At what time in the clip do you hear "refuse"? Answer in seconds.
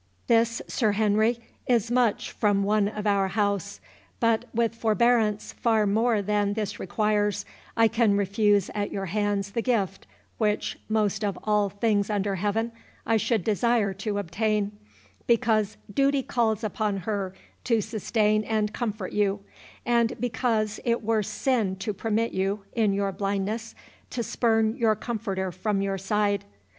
8.17-8.71